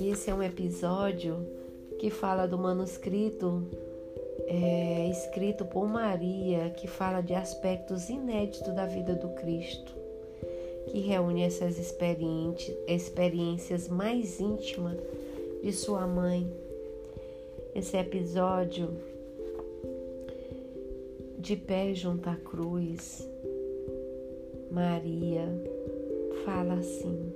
[0.00, 1.46] Esse é um episódio
[1.98, 3.66] que fala do manuscrito
[4.46, 9.92] é, escrito por Maria, que fala de aspectos inéditos da vida do Cristo,
[10.86, 11.78] que reúne essas
[12.86, 14.98] experiências mais íntimas
[15.62, 16.48] de sua mãe.
[17.74, 18.90] Esse episódio
[21.38, 23.26] de pé junto à cruz,
[24.70, 25.46] Maria
[26.44, 27.32] fala assim: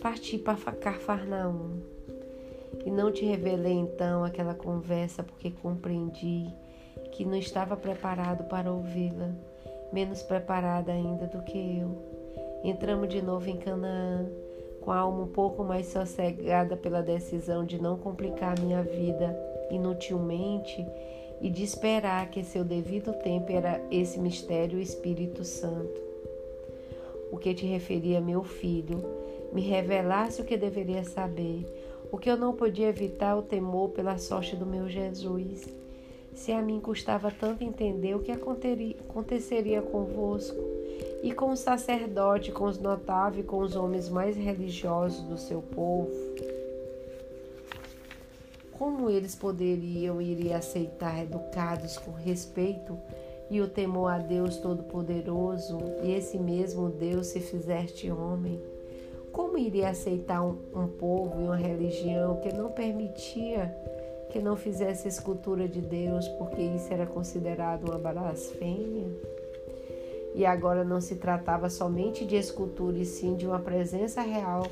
[0.00, 1.80] Parti para Cafarnaum
[2.84, 6.46] e não te revelei então aquela conversa porque compreendi
[7.12, 9.30] que não estava preparado para ouvi-la,
[9.92, 12.16] menos preparada ainda do que eu.
[12.64, 14.26] Entramos de novo em Canaã,
[14.80, 19.36] com a alma um pouco mais sossegada pela decisão de não complicar minha vida
[19.70, 20.86] inutilmente
[21.40, 26.05] e de esperar que seu devido tempo era esse mistério Espírito Santo.
[27.36, 29.04] O que te referia, meu filho,
[29.52, 31.66] me revelasse o que deveria saber,
[32.10, 35.68] o que eu não podia evitar o temor pela sorte do meu Jesus.
[36.32, 40.56] Se a mim custava tanto entender o que aconteceria convosco,
[41.22, 46.10] e com o sacerdote, com os notáveis, com os homens mais religiosos do seu povo,
[48.72, 52.98] como eles poderiam ir aceitar educados com respeito
[53.50, 58.60] e o temor a Deus Todo-Poderoso, e esse mesmo Deus se fizeste homem?
[59.32, 63.74] Como iria aceitar um, um povo e uma religião que não permitia
[64.30, 69.06] que não fizesse escultura de Deus, porque isso era considerado uma blasfêmia?
[70.34, 74.66] E agora não se tratava somente de escultura, e sim de uma presença real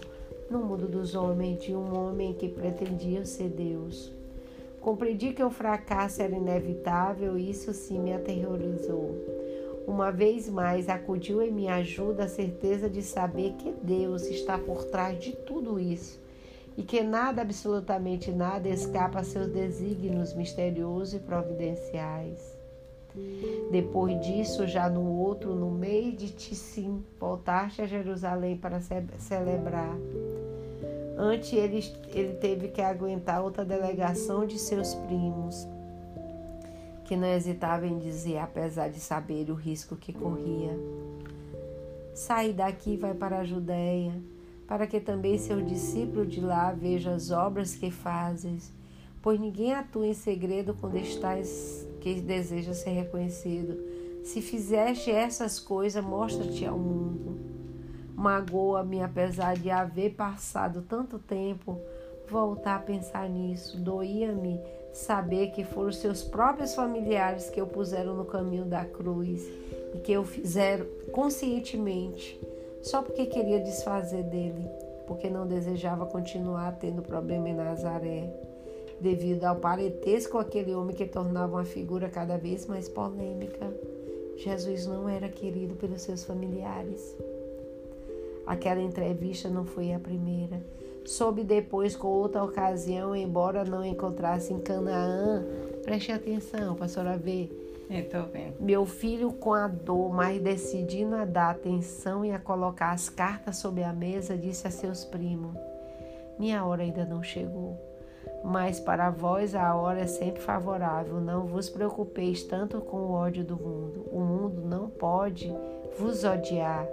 [0.50, 4.12] no mundo dos homens, de um homem que pretendia ser Deus.
[4.84, 9.16] Compreendi que o fracasso era inevitável e isso sim me aterrorizou.
[9.86, 14.84] Uma vez mais acudiu em minha ajuda a certeza de saber que Deus está por
[14.84, 16.20] trás de tudo isso
[16.77, 22.55] e que nada, absolutamente nada, escapa a seus desígnios misteriosos e providenciais.
[23.70, 28.80] Depois disso, já no outro, no mês de Tissim, voltaste a Jerusalém para
[29.18, 29.96] celebrar.
[31.17, 35.67] Antes ele, ele teve que aguentar outra delegação de seus primos,
[37.05, 40.77] que não hesitava em dizer, apesar de saber o risco que corria.
[42.14, 44.14] Sai daqui e vai para a Judéia,
[44.67, 48.73] para que também seu discípulo de lá veja as obras que fazes,
[49.23, 53.79] pois ninguém atua em segredo quando estás que deseja ser reconhecido.
[54.24, 57.54] Se fizeste essas coisas, mostra-te ao mundo.
[58.14, 61.79] Magoa-me, apesar de haver passado tanto tempo,
[62.29, 63.79] voltar a pensar nisso.
[63.79, 64.61] Doía-me
[64.92, 69.42] saber que foram seus próprios familiares que o puseram no caminho da cruz
[69.95, 72.41] e que o fizeram conscientemente,
[72.83, 74.69] só porque queria desfazer dele,
[75.07, 78.33] porque não desejava continuar tendo problema em Nazaré
[79.01, 83.73] devido ao parentesco aquele homem que tornava uma figura cada vez mais polêmica.
[84.36, 87.17] Jesus não era querido pelos seus familiares.
[88.46, 90.62] Aquela entrevista não foi a primeira.
[91.05, 95.44] Soube depois, com outra ocasião, embora não encontrasse em Canaã.
[95.82, 97.50] Preste atenção, pastora V.
[97.90, 98.55] Estou vendo.
[98.60, 103.56] Meu filho, com a dor, mas decidindo a dar atenção e a colocar as cartas
[103.56, 105.55] sobre a mesa, disse a seus primos:
[106.38, 107.78] Minha hora ainda não chegou
[108.44, 111.18] mas para vós a hora é sempre favorável.
[111.18, 114.06] Não vos preocupeis tanto com o ódio do mundo.
[114.12, 115.50] O mundo não pode
[115.98, 116.86] vos odiar,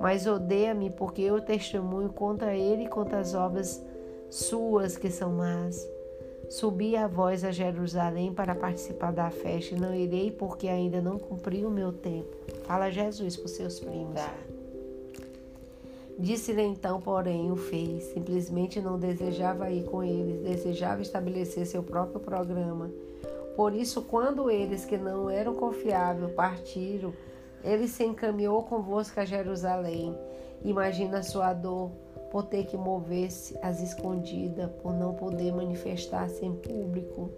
[0.00, 3.82] mas odeia-me porque eu testemunho contra ele e contra as obras
[4.30, 5.88] suas que são más.
[6.50, 11.18] Subi a vós a Jerusalém para participar da festa e não irei porque ainda não
[11.18, 12.36] cumpri o meu tempo.
[12.64, 14.14] Fala Jesus para os seus primos.
[14.14, 14.34] Tá.
[16.18, 18.04] Disse-lhe então, porém, o fez.
[18.04, 22.90] Simplesmente não desejava ir com eles, desejava estabelecer seu próprio programa.
[23.56, 27.12] Por isso, quando eles que não eram confiáveis partiram,
[27.64, 30.16] ele se encaminhou convosco a Jerusalém.
[30.62, 31.90] Imagina a sua dor
[32.30, 37.30] por ter que mover-se às escondidas, por não poder manifestar-se em público.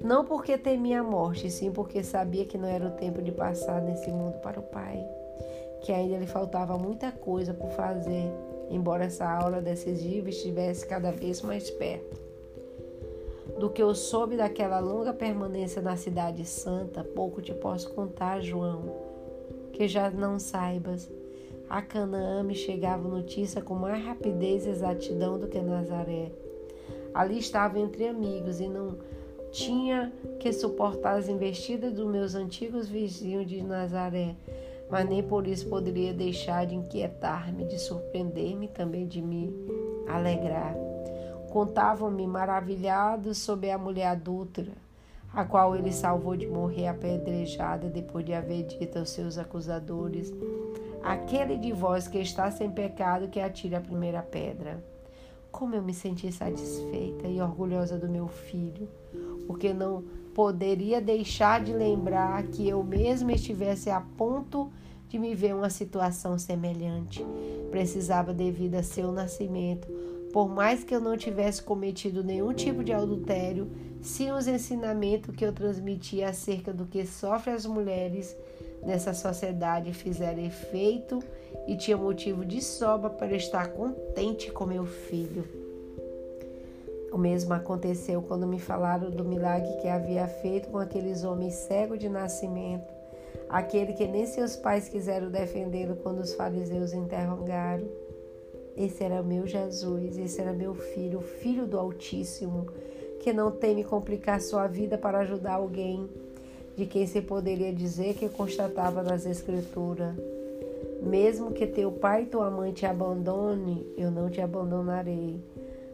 [0.00, 3.82] Não porque temia a morte, sim porque sabia que não era o tempo de passar
[3.82, 5.06] nesse mundo para o Pai
[5.80, 8.28] que ainda lhe faltava muita coisa por fazer,
[8.68, 12.20] embora essa aula decisiva estivesse cada vez mais perto.
[13.58, 19.05] Do que eu soube daquela longa permanência na Cidade Santa, pouco te posso contar, João,
[19.76, 21.10] que já não saibas.
[21.68, 26.32] A Canaã me chegava notícia com mais rapidez e exatidão do que Nazaré.
[27.12, 28.96] Ali estava entre amigos e não
[29.52, 34.34] tinha que suportar as investidas dos meus antigos vizinhos de Nazaré,
[34.90, 39.52] mas nem por isso poderia deixar de inquietar-me, de surpreender-me também de me
[40.08, 40.74] alegrar.
[41.50, 44.72] Contavam-me maravilhados sobre a mulher adúltera,
[45.36, 50.32] a qual ele salvou de morrer apedrejada depois de haver dito aos seus acusadores:
[51.02, 54.82] Aquele de vós que está sem pecado, que atire a primeira pedra.
[55.52, 58.88] Como eu me senti satisfeita e orgulhosa do meu filho,
[59.46, 60.02] porque não
[60.34, 64.70] poderia deixar de lembrar que eu mesma estivesse a ponto
[65.08, 67.24] de me ver uma situação semelhante.
[67.70, 69.86] Precisava, devido a seu nascimento,
[70.36, 73.70] por mais que eu não tivesse cometido nenhum tipo de adultério,
[74.02, 78.36] sim os ensinamentos que eu transmitia acerca do que sofrem as mulheres
[78.82, 81.22] nessa sociedade fizeram efeito
[81.66, 85.42] e tinha motivo de sobra para estar contente com meu filho.
[87.10, 91.98] O mesmo aconteceu quando me falaram do milagre que havia feito com aqueles homens cegos
[91.98, 92.92] de nascimento,
[93.48, 97.88] aquele que nem seus pais quiseram defendê-lo quando os fariseus interrogaram.
[98.76, 102.66] Esse era meu Jesus, esse era meu filho, o filho do Altíssimo,
[103.20, 106.06] que não teme complicar sua vida para ajudar alguém,
[106.76, 110.14] de quem se poderia dizer que constatava nas Escrituras.
[111.02, 115.42] Mesmo que teu pai e tua mãe te abandone, eu não te abandonarei.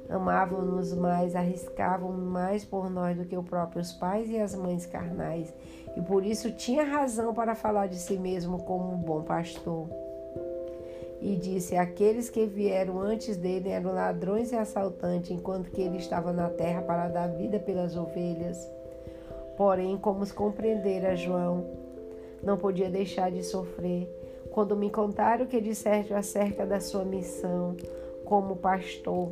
[0.09, 5.55] Amavam-nos mais, arriscavam mais por nós do que os próprios pais e as mães carnais,
[5.97, 9.89] e por isso tinha razão para falar de si mesmo como um bom pastor
[11.23, 16.33] e disse: Aqueles que vieram antes dele eram ladrões e assaltantes, enquanto que ele estava
[16.33, 18.69] na terra para dar vida pelas ovelhas.
[19.57, 21.65] Porém, como compreendera João,
[22.43, 24.09] não podia deixar de sofrer.
[24.51, 27.77] Quando me contaram o que disseste acerca da sua missão
[28.25, 29.31] como pastor,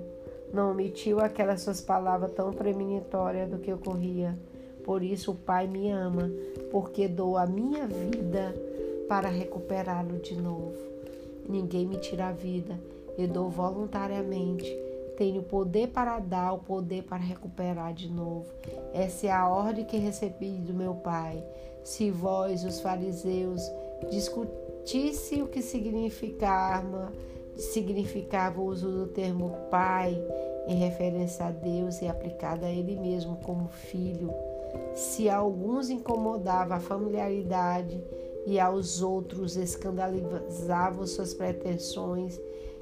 [0.52, 4.38] não omitiu aquelas suas palavras tão premonitórias do que ocorria.
[4.84, 6.30] Por isso o Pai me ama,
[6.70, 8.54] porque dou a minha vida
[9.08, 10.89] para recuperá-lo de novo.
[11.50, 12.78] Ninguém me tira a vida.
[13.18, 14.64] Eu dou voluntariamente.
[15.16, 18.46] Tenho poder para dar, o poder para recuperar de novo.
[18.94, 21.44] Essa é a ordem que recebi do meu Pai.
[21.82, 23.60] Se vós, os fariseus,
[24.10, 27.12] discutisse o que significava,
[27.56, 30.16] significava o uso do termo Pai
[30.66, 34.32] em referência a Deus e aplicado a Ele mesmo como Filho,
[34.94, 38.02] se alguns incomodava a familiaridade
[38.46, 42.40] e aos outros escandalizavam suas pretensões,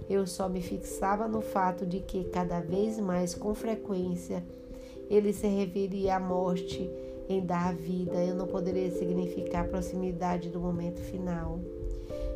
[0.09, 4.43] eu só me fixava no fato de que cada vez mais com frequência
[5.11, 6.91] ele se referia à morte
[7.29, 8.25] em dar vida.
[8.25, 11.59] Eu não poderia significar a proximidade do momento final.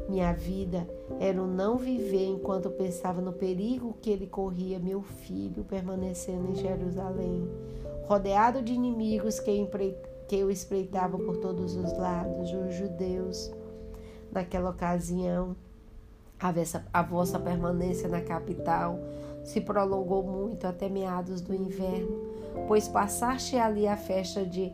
[0.08, 0.86] Minha vida
[1.20, 6.54] era o não viver enquanto pensava no perigo que ele corria, meu filho, permanecendo em
[6.56, 7.48] Jerusalém,
[8.04, 9.50] rodeado de inimigos que
[10.32, 13.52] que eu espreitava por todos os lados, os judeus.
[14.32, 15.54] Naquela ocasião,
[16.90, 18.98] a vossa permanência na capital
[19.44, 22.18] se prolongou muito até meados do inverno,
[22.66, 24.72] pois passaste ali a festa de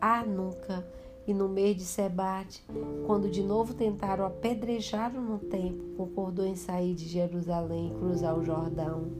[0.00, 0.86] Anuca
[1.26, 2.64] e no mês de Sebate,
[3.04, 8.44] quando de novo tentaram apedrejar no tempo, concordou em sair de Jerusalém e cruzar o
[8.44, 9.10] Jordão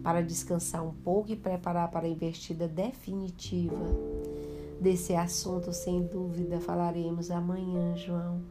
[0.00, 4.33] para descansar um pouco e preparar para a investida definitiva.
[4.80, 8.42] Desse assunto, sem dúvida, falaremos amanhã, João,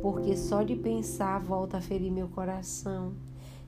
[0.00, 3.12] porque só de pensar volta a ferir meu coração.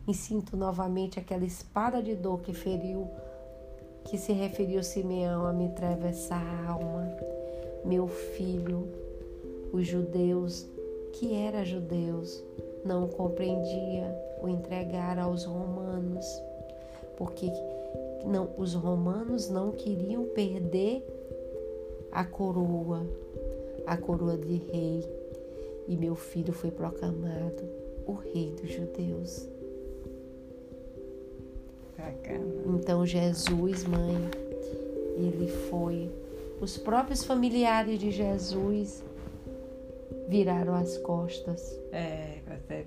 [0.06, 3.08] E sinto novamente aquela espada de dor que feriu,
[4.04, 7.08] que se referiu Simeão a me atravessar a alma.
[7.84, 8.88] Meu filho,
[9.72, 10.66] os judeus,
[11.12, 12.42] que era judeus,
[12.84, 16.26] não compreendia o entregar aos romanos,
[17.16, 17.50] porque
[18.24, 21.21] não, os romanos não queriam perder
[22.12, 23.06] a coroa,
[23.86, 25.04] a coroa de rei,
[25.88, 27.64] e meu filho foi proclamado
[28.06, 29.48] o rei dos judeus.
[32.66, 34.16] Então Jesus, mãe,
[35.16, 36.10] ele foi.
[36.60, 39.02] Os próprios familiares de Jesus
[40.28, 41.78] viraram as costas.
[41.92, 42.86] É, você.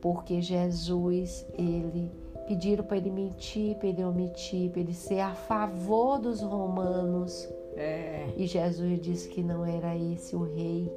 [0.00, 2.10] Porque Jesus, ele
[2.46, 7.48] pediram para ele mentir, para ele omitir, para ele ser a favor dos romanos.
[7.76, 8.28] É.
[8.36, 10.90] E Jesus disse que não era esse o rei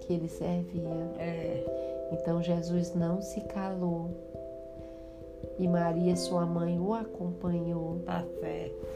[0.00, 0.88] que ele servia.
[1.18, 1.64] É.
[2.12, 4.10] Então Jesus não se calou.
[5.58, 8.00] E Maria, sua mãe, o acompanhou.
[8.04, 8.86] Tá certo.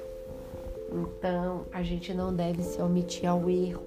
[0.93, 3.85] Então a gente não deve se omitir ao erro.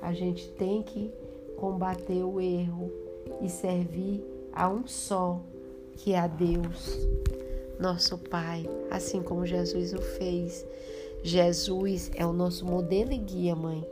[0.00, 1.12] A gente tem que
[1.56, 2.90] combater o erro
[3.40, 5.40] e servir a um só,
[5.96, 6.98] que é a Deus,
[7.78, 10.66] nosso Pai, assim como Jesus o fez
[11.22, 13.86] Jesus é o nosso modelo e guia, mãe,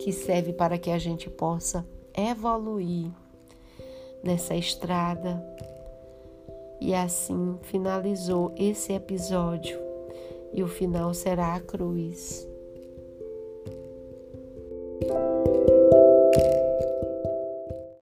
[0.00, 1.86] que serve para que a gente possa
[2.16, 3.10] evoluir
[4.24, 5.44] nessa estrada.
[6.80, 9.78] E assim finalizou esse episódio,
[10.52, 12.47] e o final será a cruz.